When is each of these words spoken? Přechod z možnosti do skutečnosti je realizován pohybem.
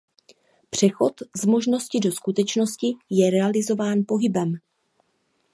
Přechod 0.69 1.13
z 1.37 1.45
možnosti 1.45 1.99
do 1.99 2.11
skutečnosti 2.11 2.87
je 3.09 3.31
realizován 3.31 3.99
pohybem. 4.07 4.53